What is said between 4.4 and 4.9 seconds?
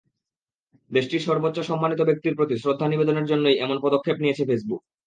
Facebook.